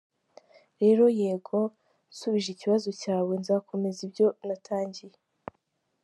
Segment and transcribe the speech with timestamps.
[0.81, 1.59] Rero, yego,
[2.11, 5.17] nsubije ikibazo cyawe, nzakomeza ibyo natangiye.